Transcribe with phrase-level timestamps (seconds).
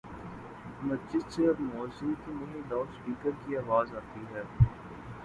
[0.81, 4.43] مسجد سے اب موذن کی نہیں، لاؤڈ سپیکر کی آواز آتی ہے۔